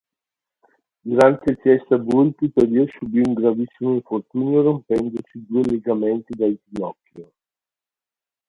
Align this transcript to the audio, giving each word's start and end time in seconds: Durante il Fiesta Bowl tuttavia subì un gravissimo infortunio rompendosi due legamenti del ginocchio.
Durante 1.03 1.51
il 1.51 1.57
Fiesta 1.61 1.95
Bowl 1.99 2.33
tuttavia 2.33 2.83
subì 2.97 3.19
un 3.23 3.33
gravissimo 3.35 3.93
infortunio 3.93 4.63
rompendosi 4.63 5.45
due 5.47 5.61
legamenti 5.67 6.35
del 6.35 6.59
ginocchio. 6.65 7.31